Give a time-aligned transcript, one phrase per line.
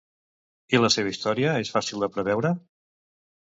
[0.75, 2.53] I la seva història és fàcil de preveure?